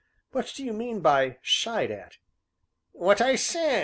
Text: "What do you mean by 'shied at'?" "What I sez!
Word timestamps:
"What 0.31 0.51
do 0.55 0.65
you 0.65 0.73
mean 0.73 1.01
by 1.01 1.37
'shied 1.43 1.91
at'?" 1.91 2.17
"What 2.91 3.21
I 3.21 3.35
sez! 3.35 3.79